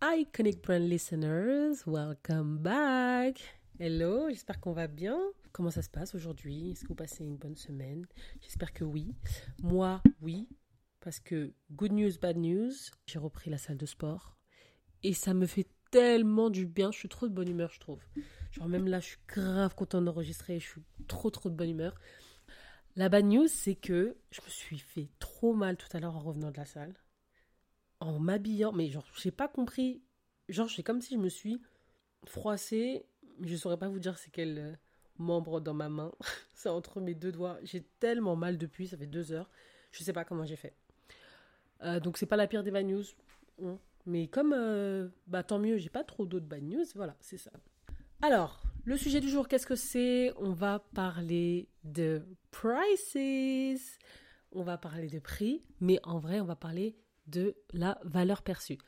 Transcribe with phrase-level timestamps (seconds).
[0.00, 3.40] Iconic Brand listeners, welcome back.
[3.80, 5.18] Hello, j'espère qu'on va bien.
[5.50, 6.70] Comment ça se passe aujourd'hui?
[6.70, 8.06] Est-ce que vous passez une bonne semaine?
[8.40, 9.16] J'espère que oui.
[9.60, 10.48] Moi, oui,
[11.00, 12.70] parce que good news, bad news,
[13.06, 14.36] j'ai repris la salle de sport
[15.02, 16.92] et ça me fait tellement du bien.
[16.92, 18.00] Je suis trop de bonne humeur, je trouve.
[18.52, 20.60] Genre même là, je suis grave content d'enregistrer.
[20.60, 21.96] Je suis trop trop de bonne humeur.
[22.94, 26.20] La bad news, c'est que je me suis fait trop mal tout à l'heure en
[26.20, 26.94] revenant de la salle
[28.00, 30.02] en m'habillant, mais genre, j'ai pas compris.
[30.48, 31.60] Genre, c'est comme si je me suis
[32.26, 33.06] froissée,
[33.38, 34.72] mais je saurais pas vous dire c'est quel euh,
[35.18, 36.12] membre dans ma main.
[36.54, 37.58] c'est entre mes deux doigts.
[37.62, 39.50] J'ai tellement mal depuis, ça fait deux heures.
[39.92, 40.74] Je sais pas comment j'ai fait.
[41.82, 43.04] Euh, donc, c'est pas la pire des bad news.
[43.62, 43.78] Hein.
[44.06, 47.50] Mais comme, euh, bah tant mieux, j'ai pas trop d'autres bad news, voilà, c'est ça.
[48.22, 50.32] Alors, le sujet du jour, qu'est-ce que c'est?
[50.38, 53.98] On va parler de prices.
[54.50, 56.96] On va parler de prix, mais en vrai, on va parler
[57.28, 58.78] de la valeur perçue.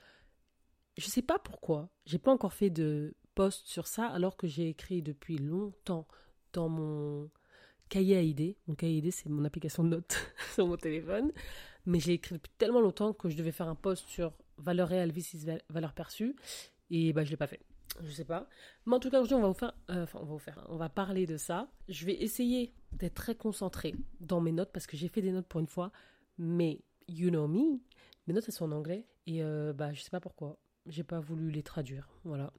[0.96, 4.46] Je ne sais pas pourquoi, j'ai pas encore fait de post sur ça alors que
[4.46, 6.06] j'ai écrit depuis longtemps
[6.52, 7.30] dans mon
[7.88, 8.56] cahier à idées.
[8.66, 10.16] Mon cahier à idées, c'est mon application de notes
[10.54, 11.32] sur mon téléphone.
[11.86, 15.12] Mais j'ai écrit depuis tellement longtemps que je devais faire un post sur valeur réelle
[15.12, 16.36] versus valeur perçue.
[16.90, 17.60] Et bah, je ne l'ai pas fait.
[18.02, 18.48] Je sais pas.
[18.86, 20.64] Mais en tout cas, aujourd'hui, on va vous faire, euh, enfin, on va vous faire,
[20.68, 21.68] on va parler de ça.
[21.88, 25.46] Je vais essayer d'être très concentré dans mes notes parce que j'ai fait des notes
[25.46, 25.92] pour une fois.
[26.38, 27.80] Mais you know me,
[28.30, 29.06] mes notes, elles sont en anglais.
[29.26, 30.58] Et euh, bah, je sais pas pourquoi.
[30.86, 32.08] J'ai pas voulu les traduire.
[32.24, 32.52] Voilà.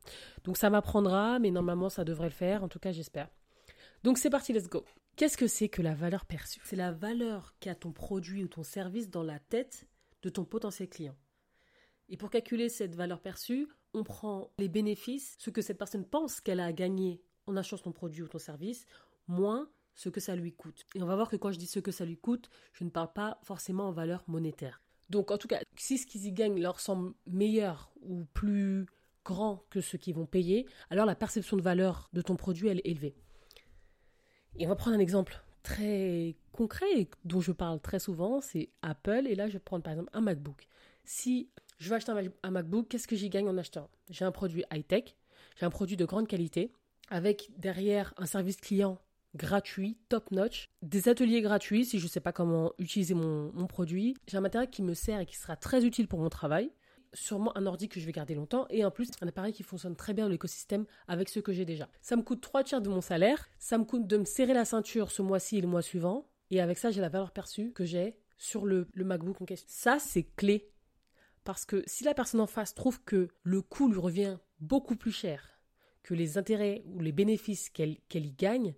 [0.44, 2.64] Donc ça m'apprendra, mais normalement, ça devrait le faire.
[2.64, 3.30] En tout cas, j'espère.
[4.03, 4.83] Donc c'est parti, let's go.
[5.16, 6.61] Qu'est-ce que c'est que la valeur perçue?
[6.64, 9.88] C'est la valeur qu'a ton produit ou ton service dans la tête
[10.23, 11.16] de ton potentiel client.
[12.09, 16.42] Et pour calculer cette valeur perçue, on prend les bénéfices, ce que cette personne pense
[16.42, 18.86] qu'elle a gagné en achetant ton produit ou ton service,
[19.27, 20.86] moins ce que ça lui coûte.
[20.95, 22.89] Et on va voir que quand je dis ce que ça lui coûte, je ne
[22.89, 24.81] parle pas forcément en valeur monétaire.
[25.12, 28.86] Donc en tout cas, si ce qu'ils y gagnent leur semble meilleur ou plus
[29.26, 32.80] grand que ce qu'ils vont payer, alors la perception de valeur de ton produit, elle
[32.80, 33.14] est élevée.
[34.56, 39.27] Et on va prendre un exemple très concret dont je parle très souvent, c'est Apple.
[39.27, 40.67] Et là, je vais prendre par exemple un MacBook.
[41.04, 43.89] Si je veux acheter un MacBook, qu'est-ce que j'y gagne en achetant?
[44.10, 45.17] J'ai un produit high-tech,
[45.60, 46.72] j'ai un produit de grande qualité,
[47.10, 48.98] avec derrière un service client
[49.36, 54.15] gratuit, top notch, des ateliers gratuits si je ne sais pas comment utiliser mon, produit.
[54.27, 56.71] J'ai un matériel qui me sert et qui sera très utile pour mon travail.
[57.14, 59.95] Sûrement un ordi que je vais garder longtemps et en plus un appareil qui fonctionne
[59.95, 61.89] très bien dans l'écosystème avec ce que j'ai déjà.
[62.02, 64.64] Ça me coûte trois tiers de mon salaire, ça me coûte de me serrer la
[64.64, 67.83] ceinture ce mois-ci et le mois suivant et avec ça j'ai la valeur perçue que
[67.83, 69.67] j'ai sur le, MacBook en question.
[69.69, 70.71] Ça c'est clé
[71.43, 75.11] parce que si la personne en face trouve que le coût lui revient beaucoup plus
[75.11, 75.59] cher
[76.03, 78.73] que les intérêts ou les bénéfices qu'elle y gagne,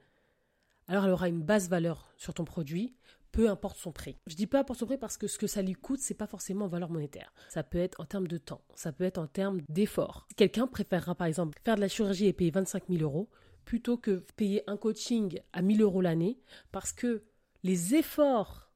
[0.87, 2.95] alors elle aura une basse valeur sur ton produit,
[3.31, 4.17] peu importe son prix.
[4.27, 6.27] Je dis peu importe son prix parce que ce que ça lui coûte, c'est pas
[6.27, 7.33] forcément en valeur monétaire.
[7.49, 10.27] Ça peut être en termes de temps, ça peut être en termes d'effort.
[10.37, 13.29] Quelqu'un préférera par exemple faire de la chirurgie et payer 25 000 euros
[13.65, 16.39] plutôt que payer un coaching à 1000 euros l'année
[16.71, 17.23] parce que
[17.63, 18.71] les efforts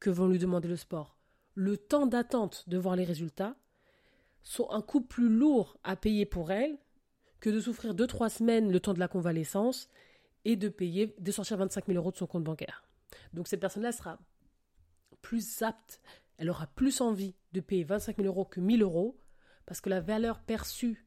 [0.00, 1.18] que vont lui demander le sport,
[1.54, 3.56] le temps d'attente de voir les résultats,
[4.42, 6.78] sont un coût plus lourd à payer pour elle
[7.40, 9.88] que de souffrir 2-3 semaines le temps de la convalescence
[10.44, 12.84] et de payer, de sortir 25 000 euros de son compte bancaire.
[13.32, 14.18] Donc cette personne-là sera
[15.22, 16.00] plus apte,
[16.38, 19.20] elle aura plus envie de payer 25 000 euros que 1000 euros
[19.66, 21.06] parce que la valeur perçue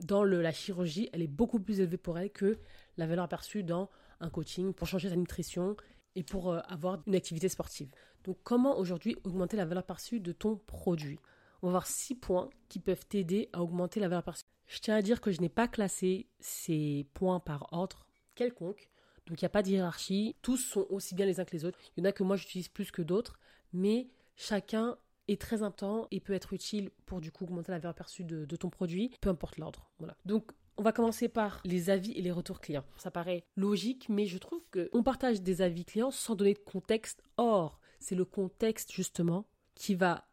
[0.00, 2.58] dans la chirurgie, elle est beaucoup plus élevée pour elle que
[2.96, 5.76] la valeur perçue dans un coaching pour changer sa nutrition
[6.14, 7.90] et pour euh, avoir une activité sportive.
[8.24, 11.18] Donc comment aujourd'hui augmenter la valeur perçue de ton produit?
[11.62, 14.44] On va voir six points qui peuvent t'aider à augmenter la valeur perçue.
[14.66, 18.07] Je tiens à dire que je n'ai pas classé ces points par ordre
[18.38, 18.88] quelconque.
[19.26, 21.64] Donc il n'y a pas de hiérarchie, tous sont aussi bien les uns que les
[21.64, 21.78] autres.
[21.96, 23.38] Il y en a que moi j'utilise plus que d'autres,
[23.72, 27.94] mais chacun est très important et peut être utile pour du coup augmenter la valeur
[27.94, 29.90] perçue de, ton produit, peu importe l'ordre.
[29.98, 30.16] Voilà.
[30.24, 32.84] Donc on va commencer par les avis et les retours clients.
[32.96, 37.22] Ça paraît logique, mais je trouve qu'on partage des avis clients sans donner de contexte.
[37.36, 40.28] Or, c'est le contexte justement qui va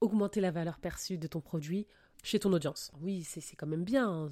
[0.00, 1.86] augmenter la valeur perçue de ton produit
[2.22, 2.90] chez ton audience.
[3.00, 4.08] Oui, c'est quand même bien.
[4.08, 4.28] Hein,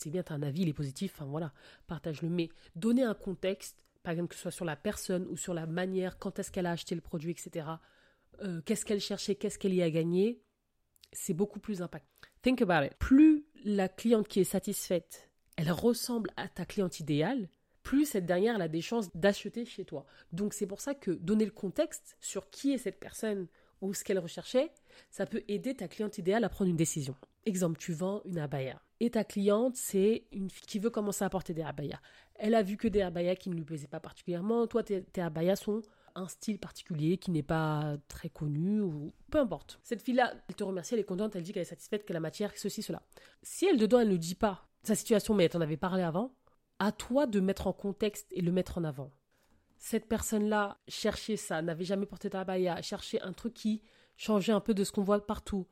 [0.00, 1.52] c'est bien, tu as un avis, il est positif, enfin voilà,
[1.86, 2.28] partage-le.
[2.28, 5.66] Mais donner un contexte, par exemple que ce soit sur la personne ou sur la
[5.66, 7.66] manière, quand est-ce qu'elle a acheté le produit, etc.,
[8.42, 10.42] euh, qu'est-ce qu'elle cherchait, qu'est-ce qu'elle y a gagné,
[11.12, 12.08] c'est beaucoup plus impactant.
[12.42, 12.94] Think about it.
[12.98, 17.48] Plus la cliente qui est satisfaite, elle ressemble à ta cliente idéale,
[17.82, 20.06] plus cette dernière elle a des chances d'acheter chez toi.
[20.32, 23.46] Donc c'est pour ça que donner le contexte sur qui est cette personne
[23.80, 24.72] ou ce qu'elle recherchait,
[25.10, 27.14] ça peut aider ta cliente idéale à prendre une décision.
[27.46, 28.80] Exemple, tu vends une abaya.
[29.00, 32.00] Et ta cliente, c'est une fille qui veut commencer à porter des abayas.
[32.34, 34.66] Elle a vu que des abayas qui ne lui plaisaient pas particulièrement.
[34.66, 35.80] Toi, tes, abayas sont
[36.14, 39.78] un style particulier qui n'est pas très connu ou peu importe.
[39.82, 42.20] Cette fille-là, elle te remercie, elle est contente, elle dit qu'elle est satisfaite, que la
[42.20, 43.02] matière, ceci, cela.
[43.42, 46.34] Si elle dedans, elle ne dit pas sa situation, mais elle t'en avait parlé avant,
[46.78, 49.12] à toi de mettre en contexte et le mettre en avant.
[49.78, 53.82] Cette personne-là cherchait ça, n'avait jamais porté ta baya, cherchait un truc qui
[54.20, 55.66] changeait un peu de ce qu'on voit partout.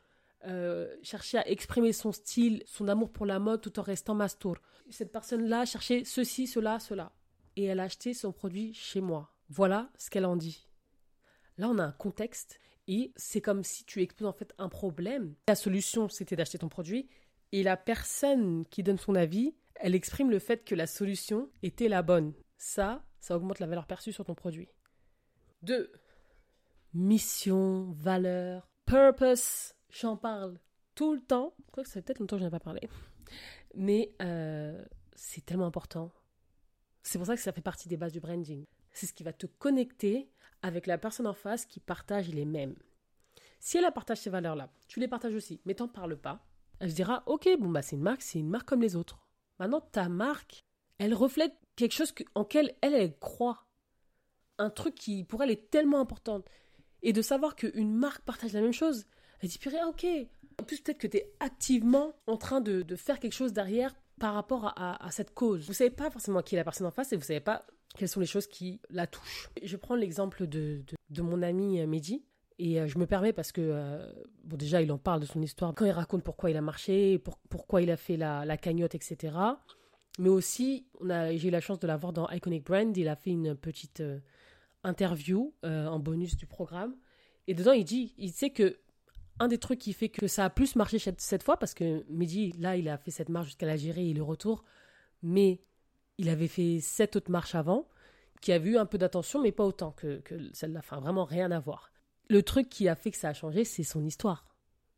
[0.46, 4.56] Euh, cherchait à exprimer son style, son amour pour la mode tout en restant mastour.
[4.88, 7.12] Cette personne-là cherchait ceci, cela, cela.
[7.56, 9.34] Et elle a acheté son produit chez moi.
[9.50, 10.66] Voilà ce qu'elle en dit.
[11.58, 15.34] Là, on a un contexte et c'est comme si tu exposes en fait un problème.
[15.48, 17.08] La solution, c'était d'acheter ton produit
[17.52, 21.88] et la personne qui donne son avis, elle exprime le fait que la solution était
[21.88, 22.32] la bonne.
[22.56, 24.68] Ça, ça augmente la valeur perçue sur ton produit.
[25.62, 25.92] 2.
[26.94, 29.74] Mission, valeur, purpose.
[29.90, 30.58] J'en parle
[30.94, 31.54] tout le temps.
[31.72, 32.88] Quoi que ça fait peut-être longtemps que je n'ai pas parlé.
[33.74, 36.10] Mais euh, c'est tellement important.
[37.02, 38.64] C'est pour ça que ça fait partie des bases du branding.
[38.92, 40.30] C'est ce qui va te connecter
[40.62, 42.76] avec la personne en face qui partage les mêmes.
[43.60, 46.46] Si elle partage ces valeurs-là, tu les partages aussi, mais t'en parles pas,
[46.80, 49.18] elle se dira Ok, bon, bah c'est une marque, c'est une marque comme les autres.
[49.58, 50.64] Maintenant, ta marque,
[50.98, 53.66] elle reflète quelque chose en quel elle, elle croit.
[54.58, 56.42] Un truc qui, pour elle, est tellement important.
[57.02, 59.06] Et de savoir qu'une marque partage la même chose,
[59.40, 60.06] elle dit Purée, ok.
[60.60, 64.34] En plus, peut-être que tu es activement en train de, faire quelque chose derrière par
[64.34, 65.64] rapport à, cette cause.
[65.66, 67.64] Vous savez pas forcément qui est la personne en face et vous savez pas
[67.96, 69.48] quelles sont les choses qui la touchent.
[69.62, 72.24] Je prends l'exemple de, de, mon ami euh, Mehdi.
[72.58, 74.12] Et euh, je me permets parce que, euh,
[74.42, 77.22] bon, déjà, il en parle de son histoire, quand il raconte pourquoi il a marché,
[77.48, 79.36] pourquoi il a fait la, la cagnotte, etc.
[80.18, 82.96] Mais aussi, j'ai eu la chance de l'avoir dans Iconic Brand.
[82.96, 84.02] Il a fait une petite
[84.84, 86.96] interview en bonus du programme.
[87.46, 88.78] Et dedans, il dit, il sait que
[89.40, 92.52] un des trucs qui fait que ça a plus marché cette, fois, parce que Mehdi,
[92.58, 94.64] là, il a fait cette marche jusqu'à l'Algérie et le retour,
[95.22, 95.62] mais
[96.18, 97.88] il avait fait sept autres marches avant,
[98.40, 100.22] qui a eu un peu d'attention, mais pas autant que,
[100.52, 100.80] celle-là.
[100.80, 101.90] Enfin, vraiment rien à voir.
[102.28, 104.44] Le truc qui a fait que ça a changé, c'est son histoire.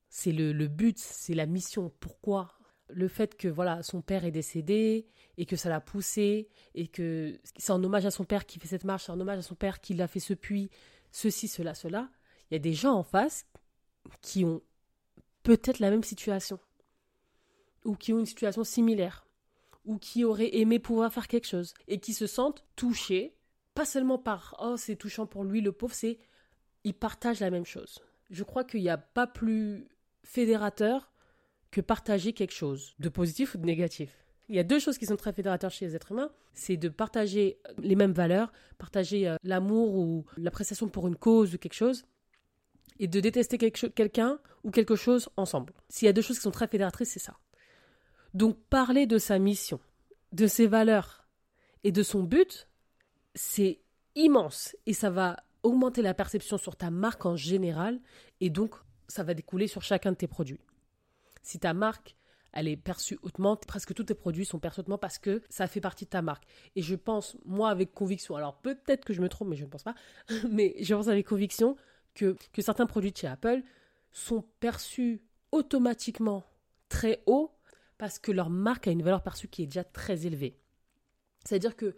[0.08, 1.92] C'est le, le but, c'est la mission.
[2.00, 2.59] Pourquoi
[2.92, 5.06] le fait que voilà son père est décédé
[5.36, 8.68] et que ça l'a poussé et que c'est en hommage à son père qui fait
[8.68, 10.70] cette marche, c'est en hommage à son père qu'il a fait ce puits,
[11.10, 12.10] ceci, cela, cela.
[12.50, 13.46] Il y a des gens en face
[14.20, 14.62] qui ont
[15.42, 16.58] peut-être la même situation
[17.84, 19.26] ou qui ont une situation similaire
[19.84, 23.34] ou qui auraient aimé pouvoir faire quelque chose et qui se sentent touchés,
[23.74, 26.18] pas seulement par oh c'est touchant pour lui le pauvre, c'est
[26.84, 28.00] ils partagent la même chose.
[28.30, 29.88] Je crois qu'il n'y a pas plus
[30.22, 31.10] fédérateur
[31.70, 34.10] que partager quelque chose, de positif ou de négatif.
[34.48, 36.88] Il y a deux choses qui sont très fédérateurs chez les êtres humains, c'est de
[36.88, 42.04] partager les mêmes valeurs, partager euh, l'amour ou l'appréciation pour une cause ou quelque chose,
[42.98, 45.72] et de détester quelqu'un ou quelque chose ensemble.
[45.88, 47.38] S'il y a deux choses qui sont très fédératrices, c'est ça.
[48.34, 49.80] Donc parler de sa mission,
[50.32, 51.28] de ses valeurs
[51.84, 52.68] et de son but,
[53.34, 53.80] c'est
[54.16, 58.00] immense et ça va augmenter la perception sur ta marque en général
[58.40, 58.74] et donc
[59.08, 60.60] ça va découler sur chacun de tes produits.
[61.42, 62.16] Si ta marque,
[62.52, 65.80] elle est perçue hautement, presque tous tes produits sont perçus hautement parce que ça fait
[65.80, 66.44] partie de ta marque.
[66.76, 69.70] Et je pense, moi avec conviction, alors peut-être que je me trompe, mais je ne
[69.70, 69.94] pense pas,
[70.50, 71.76] mais je pense avec conviction
[72.14, 73.62] que, que certains produits chez Apple
[74.10, 75.22] sont perçus
[75.52, 76.44] automatiquement
[76.88, 77.52] très haut
[77.98, 80.58] parce que leur marque a une valeur perçue qui est déjà très élevée.
[81.44, 81.96] C'est-à-dire que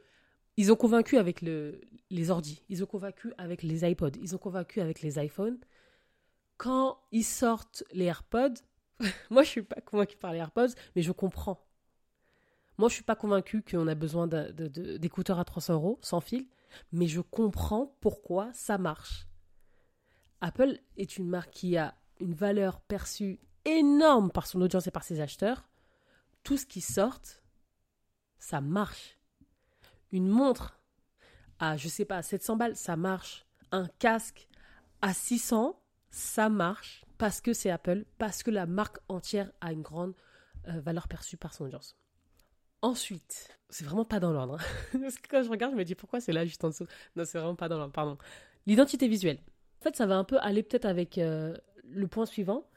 [0.59, 1.81] ils ont convaincu avec le,
[2.11, 5.59] les ordis, ils ont convaincu avec les iPods, ils ont convaincu avec les iPhones.
[6.59, 8.61] Quand ils sortent les AirPods,
[9.31, 11.65] moi je suis pas convaincu par les AirPods, mais je comprends.
[12.79, 16.47] Moi je suis pas convaincu qu'on a besoin d'écouteurs à 300 euros sans fil,
[16.93, 19.27] mais je comprends pourquoi ça marche.
[20.41, 25.05] Apple est une marque qui a une valeur perçue énorme par son audience et par
[25.05, 25.69] ses acheteurs.
[26.43, 27.21] Tout ce qui sort,
[28.39, 29.19] ça marche.
[30.11, 30.81] Une montre
[31.61, 33.47] à, je sais pas, 700 balles, ça marche.
[33.71, 34.49] Un casque
[35.01, 35.81] à 600,
[36.11, 40.13] ça marche parce que c'est Apple, parce que la marque entière a une grande
[40.67, 41.97] euh, valeur perçue par son audience.
[42.81, 44.59] Ensuite, c'est vraiment pas dans l'ordre.
[44.95, 44.99] Hein.
[45.31, 46.89] quand je regarde, je me dis pourquoi c'est là juste en dessous?
[47.15, 48.19] Non, c'est vraiment pas dans l'ordre, pardon.
[48.67, 49.39] L'identité visuelle.
[49.81, 52.69] En fait, ça va un peu aller peut-être avec euh, le point suivant,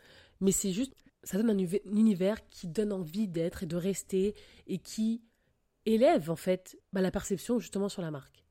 [0.41, 4.35] mais c'est juste, ça donne un univers qui donne envie d'être et de rester
[4.67, 5.23] et qui
[5.87, 8.45] élève en fait bah, la perception justement sur la marque.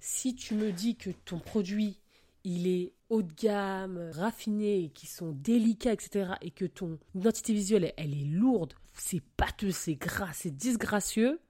[0.00, 2.00] Si tu me dis que ton produit
[2.42, 7.92] il est haut de gamme, raffiné, qui sont délicats, etc., et que ton identité visuelle,
[7.96, 11.40] elle est lourde, c'est pâteux, c'est gras, c'est disgracieux,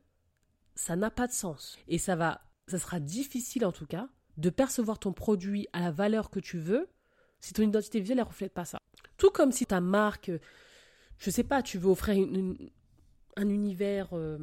[0.74, 1.78] ça n'a pas de sens.
[1.88, 5.90] Et ça va, ça sera difficile en tout cas de percevoir ton produit à la
[5.90, 6.88] valeur que tu veux
[7.40, 8.78] si ton identité visuelle ne reflète pas ça.
[9.16, 10.30] Tout comme si ta marque,
[11.18, 12.26] je sais pas, tu veux offrir
[13.36, 14.38] un univers euh,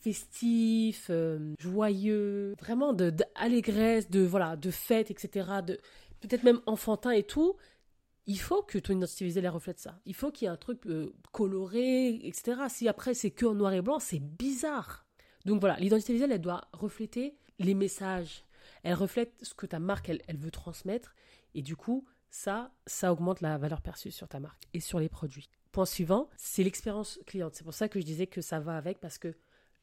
[0.00, 5.48] festif, euh, joyeux, vraiment de d'allégresse, de, voilà, de fête, etc.
[5.66, 5.78] De
[6.20, 7.56] peut-être même enfantin et tout.
[8.26, 9.98] Il faut que ton identité visuelle reflète ça.
[10.04, 12.62] Il faut qu'il y ait un truc euh, coloré, etc.
[12.68, 15.06] Si après c'est que en noir et blanc, c'est bizarre.
[15.46, 18.44] Donc voilà, l'identité visuelle, elle doit refléter les messages.
[18.82, 21.14] Elle reflète ce que ta marque, elle, veut transmettre.
[21.54, 25.08] Et du coup, ça, ça augmente la valeur perçue sur ta marque et sur les
[25.08, 25.48] produits.
[25.72, 27.54] Point suivant, c'est l'expérience cliente.
[27.54, 29.34] C'est pour ça que je disais que ça va avec parce que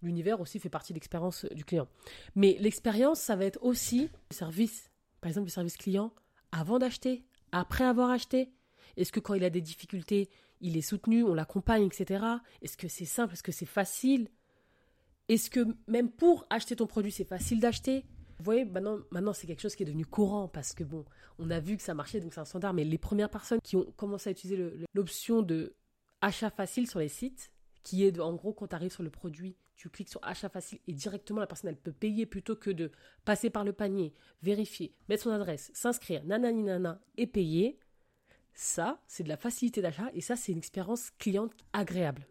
[0.02, 1.88] l'univers aussi fait partie de l'expérience du client.
[2.36, 4.92] Mais l'expérience, ça va être aussi le service.
[5.22, 6.14] Par exemple, le service client
[6.52, 8.52] avant d'acheter, après avoir acheté?
[8.96, 10.30] Est-ce que quand il a des difficultés,
[10.62, 12.26] il est soutenu, on l'accompagne, etc.
[12.62, 14.30] Est-ce que c'est simple, est-ce que c'est facile?
[15.30, 18.06] Est-ce que même pour acheter ton produit, c'est facile d'acheter?
[18.40, 21.06] Vous voyez, maintenant, maintenant c'est quelque chose qui est devenu courant parce que bon,
[21.40, 22.74] on a vu que ça marchait, donc c'est un standard.
[22.74, 25.76] Mais les premières personnes qui ont commencé à utiliser l'option de
[26.22, 27.52] achat facile sur les sites,
[27.84, 30.80] qui est en gros quand tu arrives sur le produit, tu cliques sur achat facile
[30.88, 32.92] et directement la personne elle peut payer plutôt que de
[33.24, 37.80] passer par le panier, vérifier, mettre son adresse, s'inscrire, nanani nana et payer.
[38.54, 42.28] Ça, c'est de la facilité d'achat et ça, c'est une expérience cliente agréable.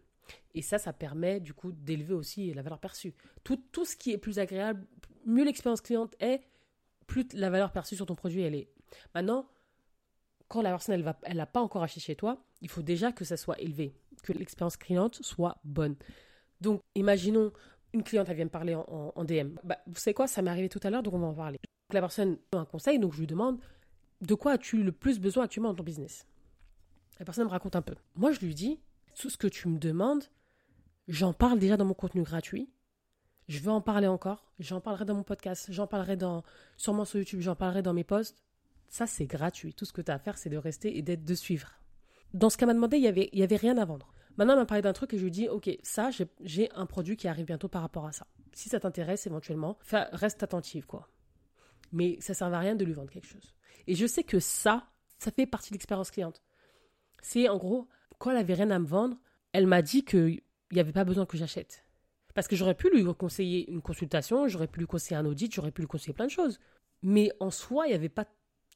[0.54, 3.14] Et ça, ça permet du coup d'élever aussi la valeur perçue.
[3.44, 4.84] Tout, tout ce qui est plus agréable,
[5.24, 6.42] mieux l'expérience cliente est,
[7.06, 8.68] plus la valeur perçue sur ton produit elle est.
[9.14, 9.48] Maintenant,
[10.48, 13.12] quand la personne elle va, elle n'a pas encore acheté chez toi, il faut déjà
[13.12, 15.94] que ça soit élevé, que l'expérience cliente soit bonne.
[16.60, 17.52] Donc, imaginons
[17.92, 19.54] une cliente elle vient me parler en, DM.
[19.64, 21.58] Bah, vous savez quoi, ça m'est arrivé tout à l'heure, donc on va en parler.
[21.92, 23.58] la personne a un conseil, donc je lui demande
[24.20, 26.26] de quoi as-tu le plus besoin actuellement dans ton business?
[27.18, 27.94] La personne me raconte un peu.
[28.14, 28.80] Moi, je lui dis
[29.14, 30.24] tout ce que tu me demandes,
[31.08, 32.68] j'en parle déjà dans mon contenu gratuit.
[33.48, 34.50] Je veux en parler encore.
[34.58, 35.68] J'en parlerai dans mon podcast.
[35.70, 36.42] J'en parlerai dans,
[36.76, 37.40] sûrement sur YouTube.
[37.40, 38.42] J'en parlerai dans mes posts.
[38.88, 39.72] Ça, c'est gratuit.
[39.72, 41.70] Tout ce que tu as à faire, c'est de rester et d'être de suivre.
[42.34, 44.12] Dans ce qu'elle m'a demandé, il n'y avait, y avait rien à vendre.
[44.36, 47.16] Maintenant, elle m'a parlé d'un truc et je lui dis, OK, ça, j'ai un produit
[47.16, 48.26] qui arrive bientôt par rapport à ça.
[48.52, 49.78] Si ça t'intéresse éventuellement,
[50.12, 51.08] reste attentive, quoi.
[51.92, 53.54] Mais ça ne sert à rien de lui vendre quelque chose.
[53.86, 54.86] Et je sais que ça,
[55.18, 56.42] ça fait partie de l'expérience cliente.
[57.22, 57.88] C'est en gros,
[58.18, 59.16] quand elle avait rien à me vendre,
[59.52, 60.40] elle m'a dit qu'il
[60.72, 61.84] n'y avait pas besoin que j'achète.
[62.34, 65.70] Parce que j'aurais pu lui conseiller une consultation, j'aurais pu lui conseiller un audit, j'aurais
[65.70, 66.58] pu lui conseiller plein de choses.
[67.02, 68.26] Mais en soi, il n'y avait pas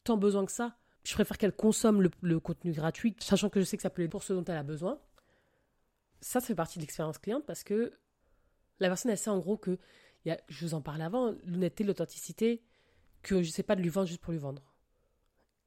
[0.04, 0.76] tant besoin que ça.
[1.04, 4.10] Je préfère qu'elle consomme le, contenu gratuit, sachant que je sais que ça peut être
[4.10, 4.98] pour ce dont elle a besoin.
[6.20, 7.92] Ça, ça fait partie de l'expérience cliente parce que
[8.78, 9.78] la personne, elle sait en gros que,
[10.24, 12.62] je vous en parlais avant, l'honnêteté, l'authenticité,
[13.22, 14.62] que je ne sais pas de lui vendre juste pour lui vendre.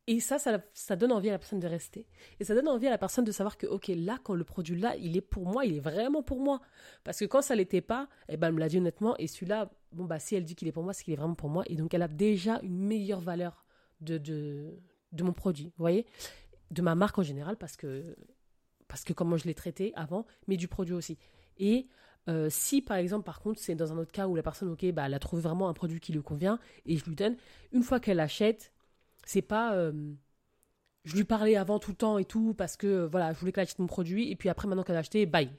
[0.05, 2.05] Et ça, ça, donne envie à la personne de rester.
[2.39, 4.77] Et ça donne envie à la personne de savoir que, ok, là, quand le produit
[4.77, 6.59] là, il est pour moi, il est vraiment pour moi.
[7.05, 9.15] Parce que quand ça l'était pas, eh ben, elle me l'a dit honnêtement.
[9.17, 11.35] Et celui-là, bon, bah, si elle dit qu'il est pour moi, c'est qu'il est vraiment
[11.35, 11.63] pour moi.
[11.67, 13.65] Et donc, elle a déjà une meilleure valeur
[14.01, 14.77] de, de,
[15.13, 16.05] de mon produit, vous voyez?
[16.71, 18.17] De ma marque en général, parce que,
[18.93, 21.17] parce que comment je l'ai traité avant, mais du produit aussi.
[21.57, 21.87] Et
[22.29, 24.85] euh, si par exemple, par contre, c'est dans un autre cas où la personne, ok,
[24.91, 27.35] bah, elle a trouvé vraiment un produit qui lui convient et je lui donne,
[27.71, 28.71] une fois qu'elle achète,
[29.25, 29.73] c'est pas.
[29.73, 30.13] Euh,
[31.05, 33.51] je lui parlais avant tout le temps et tout parce que euh, voilà, je voulais
[33.51, 35.49] qu'elle achète mon produit et puis après, maintenant qu'elle a acheté, bye.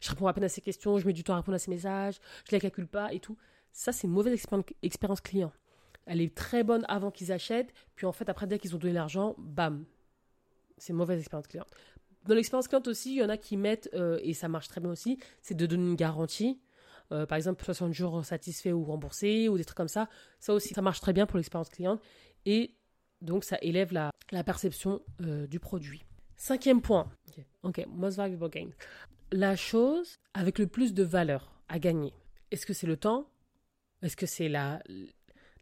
[0.00, 1.72] Je réponds à peine à ses questions, je mets du temps à répondre à ses
[1.72, 3.36] messages, je les calcule pas et tout.
[3.72, 4.40] Ça, c'est une mauvaise
[4.82, 5.52] expérience client.
[6.06, 8.94] Elle est très bonne avant qu'ils achètent, puis en fait, après, dès qu'ils ont donné
[8.94, 9.84] l'argent, bam.
[10.76, 11.66] C'est une mauvaise expérience client.
[12.26, 14.80] Dans l'expérience cliente aussi, il y en a qui mettent, euh, et ça marche très
[14.80, 16.60] bien aussi, c'est de donner une garantie.
[17.10, 20.08] par exemple, 60 jours satisfaits ou remboursés, ou des trucs comme ça.
[20.40, 22.02] Ça aussi, ça marche très bien pour l'expérience cliente.
[22.44, 22.74] Et
[23.20, 24.12] donc ça élève la,
[24.44, 26.04] perception euh, du produit.
[26.36, 27.10] Cinquième point.
[27.62, 28.68] Ok, most valuable gain.
[29.32, 32.12] La chose avec le plus de valeur à gagner.
[32.50, 33.28] Est-ce que c'est le temps?
[34.02, 34.80] Est-ce que c'est la,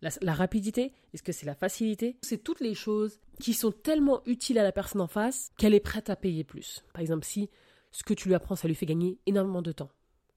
[0.03, 2.17] la, rapidité Est-ce que c'est la facilité?
[2.23, 5.81] C'est toutes les choses qui sont tellement utiles à la personne en face qu'elle est
[5.81, 6.85] prête à payer plus.
[6.93, 7.51] Par exemple, si
[7.93, 9.91] ce que tu lui apprends, ça lui fait gagner énormément de temps.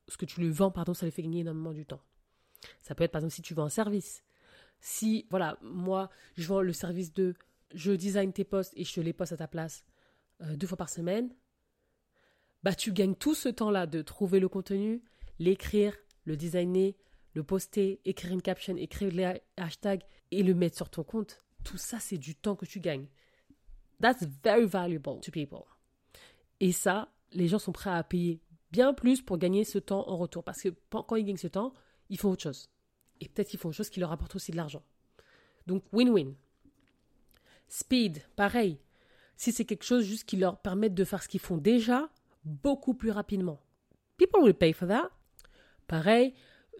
[0.07, 2.01] Ce que tu lui vends, pardon, ça lui fait gagner énormément du temps.
[2.81, 4.23] Ça peut être par exemple si tu vends un service.
[4.79, 7.35] Si, voilà, moi, je vends le service de
[7.73, 9.83] je design tes posts et je les poste à ta place
[10.41, 11.29] euh, deux fois par semaine,
[12.63, 15.03] bah tu gagnes tout ce temps-là de trouver le contenu,
[15.37, 16.95] l'écrire, le designer,
[17.33, 21.43] le poster, écrire une caption, écrire les hashtags et le mettre sur ton compte.
[21.63, 23.07] Tout ça, c'est du temps que tu gagnes.
[24.01, 25.63] That's very valuable to people.
[26.59, 30.17] Et ça, les gens sont prêts à payer bien plus pour gagner ce temps en
[30.17, 30.43] retour.
[30.43, 31.73] Parce que quand ils gagnent ce temps,
[32.09, 32.69] ils font autre chose
[33.19, 34.83] et peut-être qu'ils font une chose qui leur apporte aussi de l'argent.
[35.67, 36.33] Donc win-win.
[37.67, 38.79] Speed, pareil.
[39.35, 42.09] Si c'est quelque chose juste qui leur permet de faire ce qu'ils font déjà
[42.43, 43.61] beaucoup plus rapidement.
[44.17, 45.09] People will pay for that.
[45.87, 46.33] Pareil,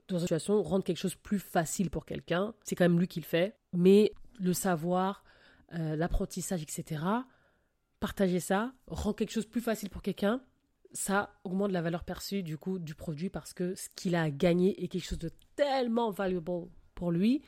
[0.10, 3.20] dans une situation, rendre quelque chose plus facile pour quelqu'un, c'est quand même lui qui
[3.20, 5.24] le fait, mais le savoir,
[5.74, 7.04] euh, l'apprentissage, etc.,
[8.00, 10.42] partager ça, rend quelque chose plus facile pour quelqu'un,
[10.92, 14.84] ça augmente la valeur perçue du coup du produit parce que ce qu'il a gagné
[14.84, 17.44] est quelque chose de tellement valuable pour lui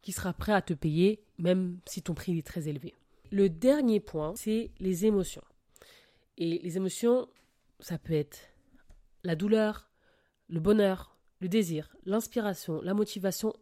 [0.00, 2.94] qu'il sera prêt à te payer même si ton prix est très élevé.
[3.30, 5.44] Le dernier point, c'est les émotions.
[6.38, 7.28] Et les émotions,
[7.80, 8.38] ça peut être
[9.22, 9.90] la douleur,
[10.48, 11.11] le bonheur,
[11.42, 13.52] le désir, l'inspiration, la motivation,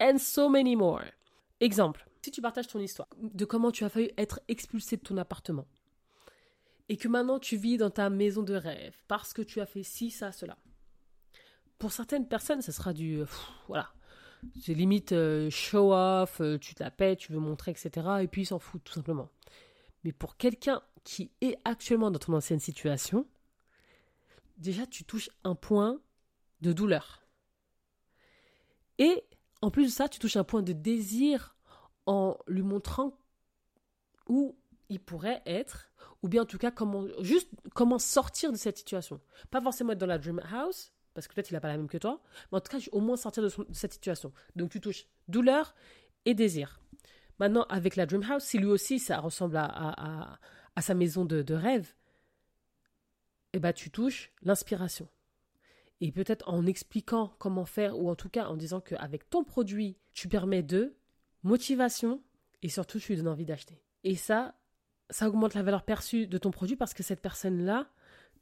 [0.00, 1.04] and so many more.
[1.60, 5.16] Exemple, si tu partages ton histoire de comment tu as failli être expulsé de ton
[5.16, 5.66] appartement
[6.88, 9.84] et que maintenant tu vis dans ta maison de rêve parce que tu as fait
[9.84, 10.58] ci, ça, cela.
[11.78, 13.22] Pour certaines personnes, ce sera du
[13.68, 13.92] voilà,
[14.60, 18.06] c'est limite euh, show off, euh, tu te la pètes, tu veux montrer, etc.
[18.22, 19.30] Et puis ils s'en foutent tout simplement.
[20.02, 23.28] Mais pour quelqu'un qui est actuellement dans ton ancienne situation,
[24.56, 26.00] déjà tu touches un point
[26.60, 27.27] de douleur.
[28.98, 29.24] Et
[29.62, 31.56] en plus de ça, tu touches un point de désir
[32.06, 33.18] en lui montrant
[34.28, 34.56] où
[34.88, 35.90] il pourrait être,
[36.22, 39.20] ou bien en tout cas comment juste comment sortir de cette situation.
[39.50, 41.88] Pas forcément être dans la dream house, parce que peut-être il n'a pas la même
[41.88, 44.32] que toi, mais en tout cas au moins sortir de, cette situation.
[44.56, 45.74] Donc tu touches douleur
[46.24, 46.80] et désir.
[47.38, 50.38] Maintenant, avec la dream house, si lui aussi ça ressemble à,
[50.74, 51.94] à, sa maison de, de rêve,
[53.52, 55.08] eh ben, tu touches l'inspiration.
[56.00, 59.96] Et peut-être en expliquant comment faire, ou en tout cas en disant qu'avec ton produit,
[60.12, 60.94] tu permets de
[61.42, 62.22] motivation
[62.62, 63.82] et surtout tu lui donnes envie d'acheter.
[64.04, 64.54] Et ça,
[65.10, 67.88] ça augmente la valeur perçue de ton produit parce que cette personne-là,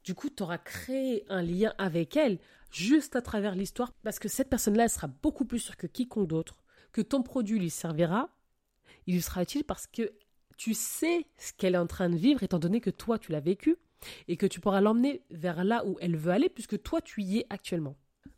[0.03, 2.39] du coup, tu auras créé un lien avec elle
[2.71, 6.27] juste à travers l'histoire parce que cette personne-là, elle sera beaucoup plus sûre que quiconque
[6.27, 8.29] d'autre que ton produit lui servira.
[9.05, 10.13] Il lui sera utile parce que
[10.57, 13.39] tu sais ce qu'elle est en train de vivre étant donné que toi, tu l'as
[13.39, 13.77] vécu
[14.27, 17.39] et que tu pourras l'emmener vers là où elle veut aller puisque toi tu y
[17.39, 17.95] es actuellement.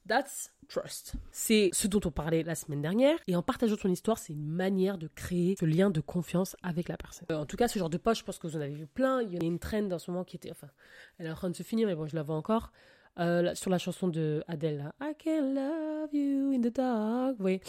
[0.07, 1.13] That's trust.
[1.31, 4.47] C'est ce dont on parlait la semaine dernière et en partageant ton histoire, c'est une
[4.47, 7.27] manière de créer ce lien de confiance avec la personne.
[7.31, 8.87] Euh, en tout cas, ce genre de poche, je pense que vous en avez vu
[8.87, 9.21] plein.
[9.21, 10.69] Il y a une trend en ce moment qui était, enfin,
[11.17, 12.71] elle est en train de se finir, mais bon, je la vois encore.
[13.19, 17.35] Euh, sur la chanson de Adele, I can love you in the dark.
[17.37, 17.61] Vous voyez,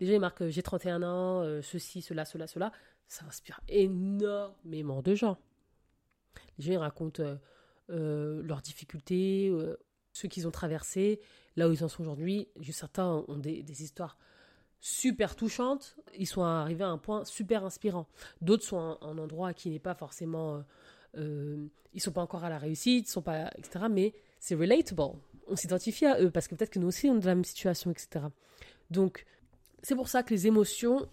[0.00, 2.72] les gens ils marquent euh, j'ai 31 ans, ceci, cela, cela, cela.
[3.06, 5.38] Ça inspire énormément de gens.
[6.58, 7.36] Ils racontent euh,
[7.90, 9.76] euh, leurs difficultés, euh,
[10.12, 11.20] ce qu'ils ont traversé,
[11.56, 12.48] là où ils en sont aujourd'hui.
[12.72, 14.18] Certains ont des, histoires
[14.80, 15.96] super touchantes.
[16.16, 18.06] Ils sont arrivés à un point super inspirant.
[18.40, 20.62] D'autres sont à un endroit qui n'est pas forcément.
[21.14, 23.86] ils ils sont pas encore à la réussite, sont pas, etc.
[23.90, 25.16] Mais c'est relatable.
[25.48, 27.44] On s'identifie à eux parce que peut-être que nous aussi on est dans la même
[27.44, 28.26] situation, etc.
[28.90, 29.24] Donc,
[29.82, 31.08] c'est pour ça que les émotions,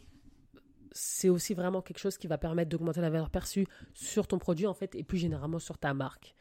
[0.96, 4.66] c'est aussi vraiment quelque chose qui va permettre d'augmenter la valeur perçue sur ton produit
[4.66, 6.34] en fait et plus généralement sur ta marque.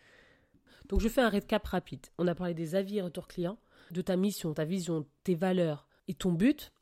[0.89, 2.07] Donc je fais un récap rapide.
[2.19, 3.59] On a parlé des avis et retours clients,
[3.91, 6.73] de ta mission, ta vision, tes valeurs et ton but,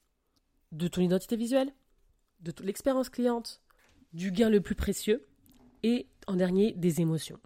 [0.70, 1.72] de ton identité visuelle,
[2.40, 3.62] de l'expérience cliente,
[4.12, 5.26] du gain le plus précieux
[5.82, 7.40] et en dernier des émotions.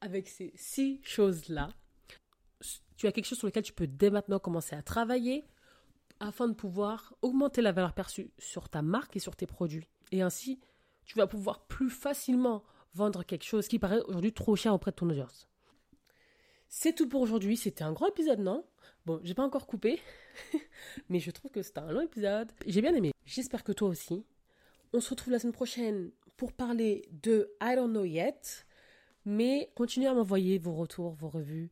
[0.00, 1.68] Avec ces six choses-là,
[2.96, 5.44] tu as quelque chose sur lequel tu peux dès maintenant commencer à travailler
[6.22, 9.88] afin de pouvoir augmenter la valeur perçue sur ta marque et sur tes produits.
[10.12, 10.60] Et ainsi,
[11.04, 12.62] tu vas pouvoir plus facilement
[12.94, 15.48] vendre quelque chose qui paraît aujourd'hui trop cher auprès de ton audience.
[16.68, 17.56] C'est tout pour aujourd'hui.
[17.56, 18.64] C'était un grand épisode, non?
[19.04, 20.00] Bon, j'ai pas encore coupé,
[21.08, 22.52] mais je trouve que c'était un long épisode.
[22.66, 23.10] J'ai bien aimé.
[23.26, 24.24] J'espère que toi aussi.
[24.92, 28.64] On se retrouve la semaine prochaine pour parler de I don't know yet.
[29.24, 31.70] Mais continuez à m'envoyer vos retours, vos revues.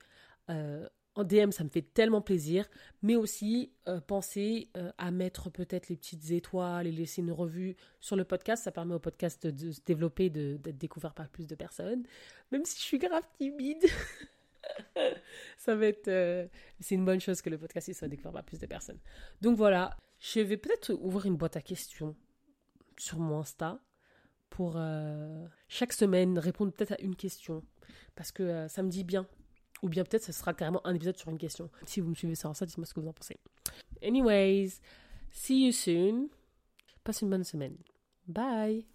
[0.49, 0.89] Euh,
[1.25, 2.69] DM, ça me fait tellement plaisir,
[3.03, 7.77] mais aussi euh, pensez euh, à mettre peut-être les petites étoiles et laisser une revue
[8.01, 8.65] sur le podcast.
[8.65, 12.05] Ça permet au podcast de, se développer, d'être découvert par plus de personnes.
[12.53, 13.85] Même si je suis grave timide,
[15.57, 16.09] ça va être.
[16.09, 16.47] Euh,
[16.81, 18.99] c'est une bonne chose que le podcast soit découvert par plus de personnes.
[19.41, 22.17] Donc voilà, je vais peut-être ouvrir une boîte à questions
[22.99, 23.81] sur mon Insta
[24.51, 24.79] pour
[25.69, 27.63] chaque semaine répondre peut-être à une question
[28.17, 29.27] parce que ça me dit bien
[29.83, 31.71] ou bien peut-être ce sera carrément un épisode sur une question.
[31.87, 33.39] Si vous me suivez sur ça, dites-moi ce que vous en pensez.
[34.03, 34.81] Anyways,
[35.31, 36.29] see you soon.
[37.05, 37.77] Passe une bonne semaine.
[38.27, 38.90] Bye.